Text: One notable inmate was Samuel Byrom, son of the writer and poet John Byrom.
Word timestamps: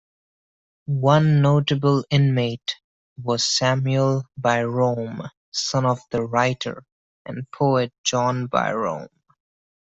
One 0.87 1.43
notable 1.43 2.03
inmate 2.09 2.77
was 3.21 3.43
Samuel 3.45 4.23
Byrom, 4.41 5.29
son 5.51 5.85
of 5.85 5.99
the 6.09 6.23
writer 6.23 6.81
and 7.27 7.43
poet 7.51 7.93
John 8.03 8.47
Byrom. 8.47 9.09